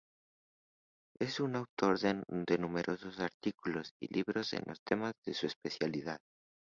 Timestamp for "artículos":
3.19-3.93